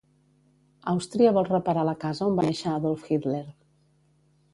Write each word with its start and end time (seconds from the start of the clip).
Àustria 0.93 1.33
vol 1.35 1.45
reparar 1.49 1.83
la 1.89 1.93
casa 2.05 2.25
on 2.29 2.39
va 2.39 2.47
néixer 2.47 2.71
Adolf 2.79 3.05
Hitler. 3.11 3.43